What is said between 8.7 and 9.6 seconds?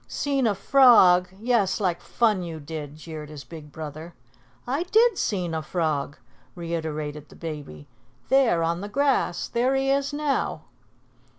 the grass.